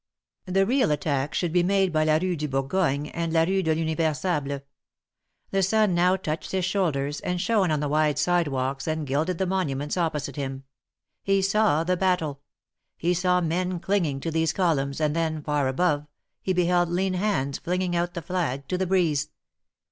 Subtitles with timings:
[0.47, 3.69] The real attack should be made by la Rue du Bourgogne and la Rue de
[3.71, 4.63] I'Univer able.
[5.51, 9.45] The sun now touched his shoulders; and shone on the wide sidewalks and gilded the
[9.45, 10.63] monuments opposite him.
[11.21, 12.41] He saw the battle.
[12.97, 16.07] He saw men clinging to these columns, and then far above,
[16.41, 19.29] he beheld lean hands flinging out the flag to the breeze.